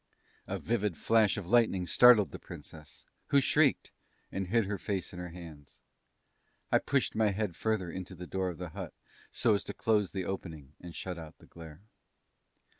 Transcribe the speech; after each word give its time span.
A 0.47 0.57
vivid 0.57 0.97
flash 0.97 1.37
of 1.37 1.45
lightning 1.45 1.85
startled 1.85 2.31
the 2.31 2.39
Princess, 2.39 3.05
who 3.27 3.39
shrieked, 3.39 3.91
and 4.31 4.47
hid 4.47 4.65
her 4.65 4.79
face 4.79 5.13
in 5.13 5.19
her 5.19 5.29
hands. 5.29 5.83
I 6.71 6.79
pushed 6.79 7.13
my 7.13 7.29
head 7.29 7.55
further 7.55 7.91
into 7.91 8.15
the 8.15 8.25
door 8.25 8.49
of 8.49 8.57
the 8.57 8.69
hut 8.69 8.95
so 9.31 9.53
as 9.53 9.63
to 9.65 9.75
close 9.75 10.11
the 10.11 10.25
opening 10.25 10.73
and 10.79 10.95
shut 10.95 11.19
out 11.19 11.37
the 11.37 11.45
glare. 11.45 11.81